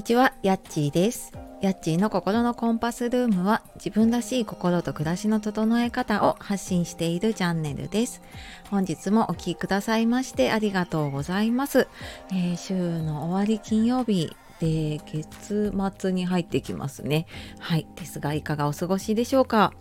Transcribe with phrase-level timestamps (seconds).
[0.00, 1.30] にちは、やっちーです。
[1.60, 8.22] やっちーの心のコンパスルームは自分らしい心と暮らしの整え方を発信しているチャンネルです。
[8.70, 11.86] 本日もお聴きくださいましてありがとうございます。
[12.32, 12.72] えー、週
[13.02, 17.26] の終わり金曜日で月末に入ってきますね。
[17.58, 17.86] はい。
[17.94, 19.74] ですがいかがお過ごしでしょうか？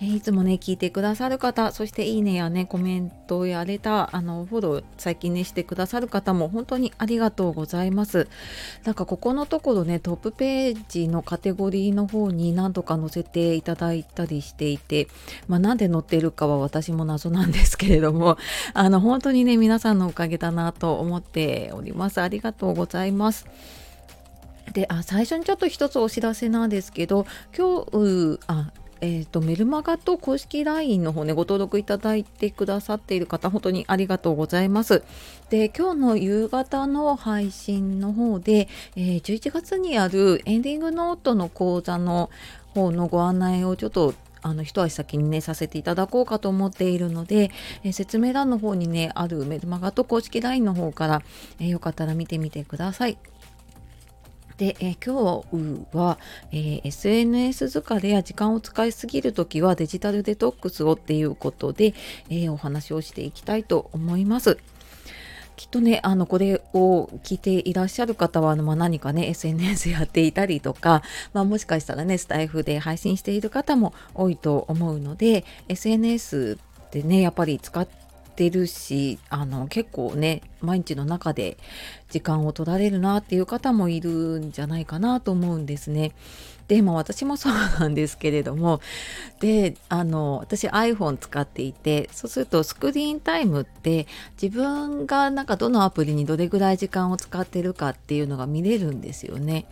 [0.00, 8.28] えいつもね、聞いてくださる方、そしていいねやね、コメントやレター、あの、フォロー最近ね、してくださる方も本当にありがとうございます。
[8.84, 15.08] なんかここのところね、トップページのカテゴリーの方に何度か載せていただいたりしていて、
[15.48, 18.36] まあなんで載ってるかは私も謎なんですけれども、
[18.74, 22.20] あの、本当にね、皆さんのおかげだなと思っております。
[22.20, 23.46] ありがとうございます。
[24.72, 28.72] であ最初にちょっと一つお知らせなんですけど今日あ
[29.04, 35.04] えーと、メルマガと公式 LINE の方ねご登録いただいてくださっている方本当にありがとうございます。
[35.50, 42.30] で今日の夕方の配信の方で、えー、11月にあるエンディングノートの講座の
[42.72, 47.50] 方のご案内をちょっとあの一足先にねさせていただこうかと思っているので、
[47.82, 51.22] えー、説明欄の方にねあるメルマガと公式 LINE の方から、
[51.60, 53.18] えー、よかったら見てみてください。
[54.56, 56.18] で、え、今日は、
[56.52, 61.94] え、SNS 疲れや時間を使いすぎるときはデジタルデトックスをっていうことで、
[62.30, 64.58] え、お話をしていきたいと思います。
[65.56, 71.02] きっとね、あの、これを聞いていらっしゃる方は、まあ、何かね、SNS やっていたりとか、
[71.32, 76.58] まあ、もしかしたらね、スタイフで配信している方も多いと思うので、SNS
[76.92, 78.03] でね、やっぱり使って
[78.34, 81.56] ってるしあの結構ね毎日の中で
[82.10, 86.12] 時間を取られるなっていう方もいるんじゃないかなと思うんですね。
[86.66, 88.80] でまあ私もそうなんですけれども
[89.38, 94.06] であの私 iPhone 使っていてそうするとスクリーンタイムって
[94.40, 99.66] 自分がなんかどのアプリにどれぐらい時間を使ってるかっていうのが見れるんですよね。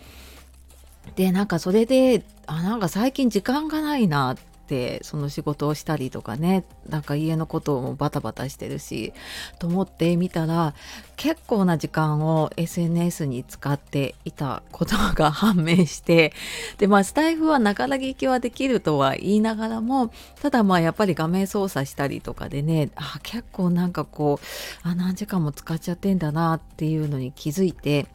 [1.16, 4.36] でなんかそれであなんか最近時間がないなっ
[4.72, 9.12] てその仕事をしたりとかねなんか家のこともバタバタしてるし
[9.58, 10.74] と思ってみたら
[11.16, 16.32] 結構な時間を SNS に使っていたことが判明して
[16.78, 20.10] でまあスタイフはながら聞きはできるとは言いながらも
[20.40, 28.06] ただまあやっぱり画面操作したりとかでねあ結構なんかこうあ何時間も使っちゃってんだなっていうのに気づいて。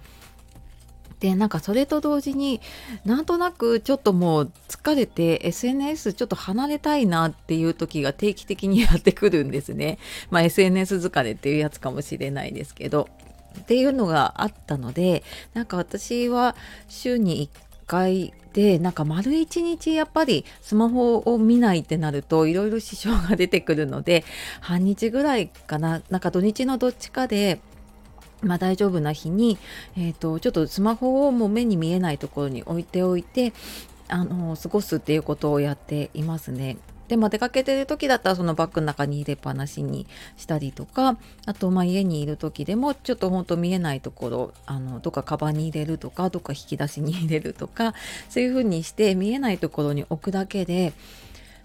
[1.20, 2.62] でなんかそれと同時に
[3.04, 9.98] なんとなくちょっともう疲れて SNS ちょっと離れたいなっていう時が定期的にやってくるんですね。
[10.30, 13.10] まあ、SNS 疲れっていうやつかもしれないですけど。
[13.58, 15.24] っていうのがあったので
[15.56, 16.56] なんか私は
[16.88, 24.26] 週に1回でなんか丸一日やっぱりスマホを見ないってなるといろいろ支障が出てくるので
[24.62, 27.60] 半日ぐらいかななんか土日のどっちかで
[28.42, 29.58] まあ、大丈夫な日に、
[29.98, 33.53] えーと、ちょっとスマホをもう目に見えないところに置いておいて
[34.08, 36.78] あの過ごすっていうことをやっていますね。
[37.08, 47.94] でも出かけてる時だったらそのバッグの中に入れっぱなしにしたりとかあとまあ家にいる時でもちょっとほんと見えないところあのどっかカバンに入れるとかどっか引き出しに入れるとか
[48.30, 50.92] そういう風にして見えないところに置くだけで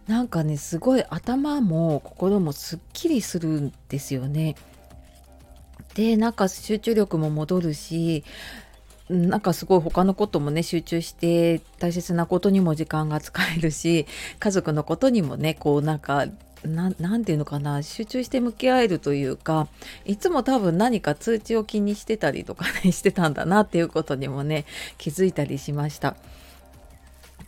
[0.06, 4.54] なんかねすごい頭も心もすっきりするんですよね。
[5.94, 8.24] でなんか集中力も戻るし
[9.08, 14.06] なんかすごい他のこともね集中して大切なことにも時間が使えるし
[14.38, 16.26] 家族のことにもねこうなんか
[16.64, 16.94] 何
[17.24, 19.66] て言うのかな集中して向き合えるというか
[20.04, 24.64] いつも多分何か通知を気にしてたりとかねしてたんだなっていうことにもね
[24.96, 26.16] 気づいたりしました。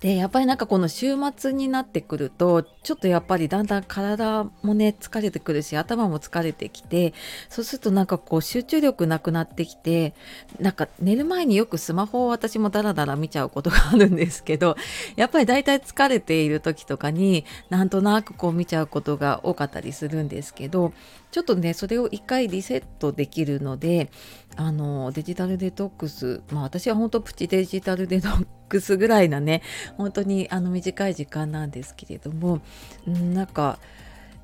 [0.04, 7.14] でやっぱりなんかこの週末になってくるとちょっとやっぱりだんだん体もね疲れてくるし頭も疲れてきて
[7.48, 10.12] そうするとなんかこう集中力なくなってきて
[10.60, 14.76] なんか寝る前によくスマホを私もダラダラ見ちゃうことがあるんですけど
[15.16, 20.92] やっぱりだいたい疲れている時とかになんとなくこう見ちゃうことが多かったりするんですけど
[21.30, 24.10] ちょっとねそれを一回リセットできるので
[24.56, 29.62] あのデジタルデトックスまあ私は本当プチデジタルデトックスぐらいなね
[29.96, 32.60] 本当にあの短い時間なんですけれども
[33.06, 33.78] なんか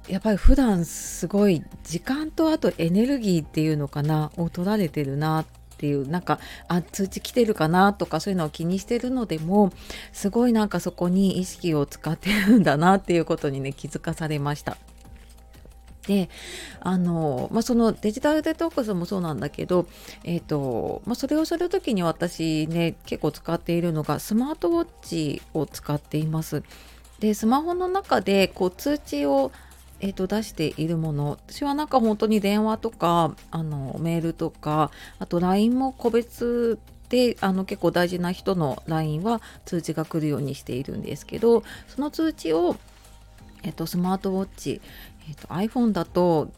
[0.08, 5.46] やっぱり普段すごい時間とあとエネルギーっていうのかなを取られてるなっ
[5.76, 9.72] ていうなんかあ通知来てるかなとかそういうのを気にしてるのでも
[10.12, 14.76] すごいなんかそこに意識を使ってるんだなっていうことにね気づかされました。
[16.10, 16.28] で
[16.80, 19.86] あの、まあ、そのデジタルデトックスもそうなんだけど、
[20.24, 26.64] えーとまあ、それをする時に私ね結構使っているのがスマートウォッチを使っています。
[27.20, 29.52] でスマホの中でこう通知を
[30.02, 36.78] えーと、出しているもの私はなんか本当に電話とかあのメールとかあと LINE も個別
[37.10, 42.76] であの結構大事な人の LINE は通知が来るようにしているんですけどその通知を、
[43.62, 44.80] えっと、スマートウォッチ、
[45.30, 46.50] えっと、iPhone だと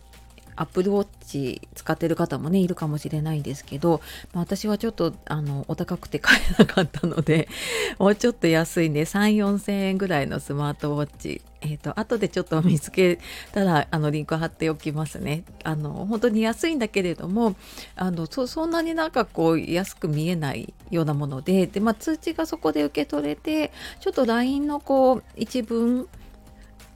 [0.56, 4.00] Apple Watch 使ってる方もねいるかもしれないんですけど、
[4.32, 7.48] まあ、私はちょっとあのお高くて買えなかったので
[7.98, 13.20] もうちょっと安いんで3 4 0 0 0円ぐらいのスマートウォッチえーと、後でちょっと見つけ
[13.52, 15.44] たらあのリンク貼っておきますね。
[15.62, 17.54] あの本当に安いんだけれども
[17.94, 23.70] あのそそんなになんかこう安く見えないようなものでで、まあ、通知がそこで受け取れて
[24.00, 26.08] ちょっと LINE のこう一文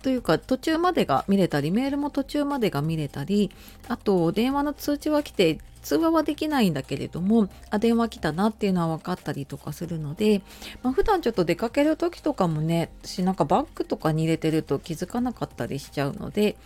[0.07, 3.51] というか途中までが見れたりメールも途中までが見れたり
[3.89, 10.43] あと電話の通知は来て通話はできないんだけれどもあ電話来たなっていうのは分かったりとかするので、
[10.85, 16.57] まあ、普段ちょっと出かける時とかもね私なんかバッグとかに入れてると気づかなかったりしちゃうので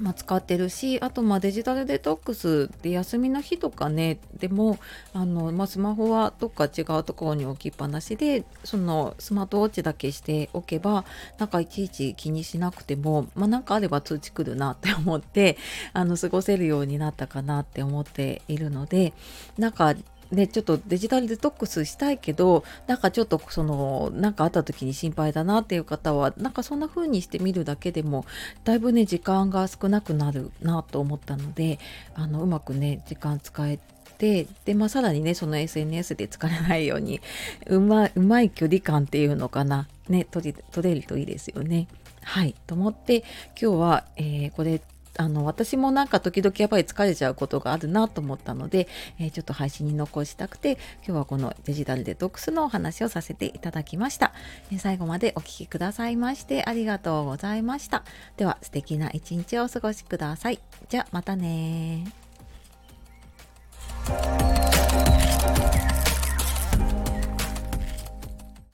[0.00, 4.78] まあ、使ってるしあとまあデジタルデトックスで休みの日とかねでも
[5.12, 11.04] あの、まあ、スマホはどっか違うところに置きっぱなしでそのスマートウォッチだけしておけば
[11.38, 15.58] なんかいちいち気にしなくても、まあ、かあれば通知来るなって思って
[15.92, 19.12] あの過ごせるようになったかなって思っているので
[19.58, 19.94] なんか
[20.30, 28.26] ね、ちょっとデジタルデトックスしたいけどなんかちょっとその何かあった時に心配だなっていう方はなんかそんな風にしてみるだけでも
[28.64, 31.78] だいぶね時間が少なくなるなと思ったので
[32.14, 33.78] あのうまくね時間使え
[34.18, 37.20] てで、まあ、さらにねその SNS で疲れないように
[37.66, 41.88] うまうまい距離感っていうのかなね取れるといいですよね。
[42.22, 43.24] はいと思って
[43.60, 44.82] 今日は、えー、これ
[45.18, 48.88] あの私もなんか時々やっぱり疲れちゃうことがあるなと思ったので、
[49.18, 54.32] えー、ちょっと配信に残したくて今日はこのデジタルデトックスのお話をさせていただきました、
[54.70, 58.04] えー、最後までお聴きくださいましてありがとうございました。
[58.36, 60.60] では素敵な一日をお過ごしください。
[60.88, 62.27] じゃあまたね